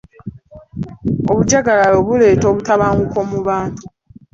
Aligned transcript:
Obujjagalalo 1.29 1.97
buleeta 2.07 2.45
obutabanguko 2.51 3.19
mu 3.29 3.39
bantu. 3.47 3.83